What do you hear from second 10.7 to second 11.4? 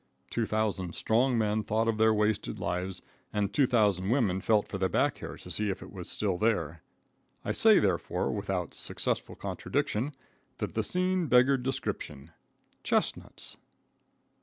the scene